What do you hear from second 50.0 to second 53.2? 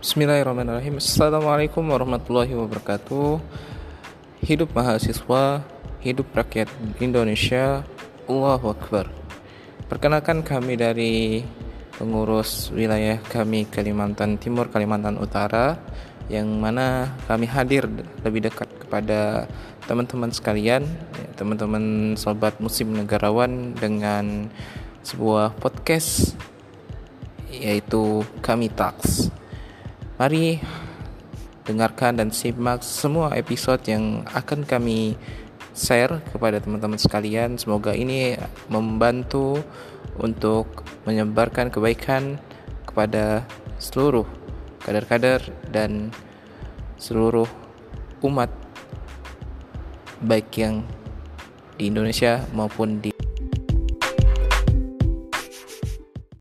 baik yang di Indonesia maupun di